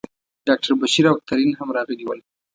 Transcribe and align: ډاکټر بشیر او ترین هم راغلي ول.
ډاکټر 0.47 0.71
بشیر 0.81 1.05
او 1.11 1.17
ترین 1.29 1.51
هم 1.59 1.69
راغلي 1.77 2.05
ول. 2.05 2.19